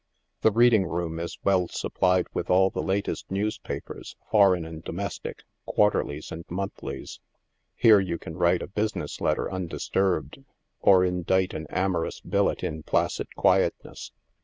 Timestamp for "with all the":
2.33-2.81